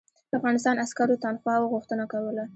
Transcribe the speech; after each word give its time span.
افغانستان 0.37 0.75
عسکرو 0.83 1.21
تنخواوو 1.23 1.71
غوښتنه 1.73 2.05
کوله. 2.13 2.43